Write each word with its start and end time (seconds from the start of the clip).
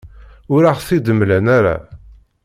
Ur 0.53 0.63
aɣ-t-id-mlan 0.71 1.47
ara. 1.57 1.75